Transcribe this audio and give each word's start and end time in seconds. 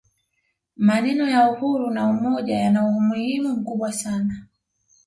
maneno 0.75 1.23
ya 1.29 1.51
uhuru 1.51 1.87
na 1.95 2.03
umoja 2.13 2.53
yana 2.61 2.79
umuhimu 2.87 3.49
mkubwa 3.57 3.91
sana 3.93 4.35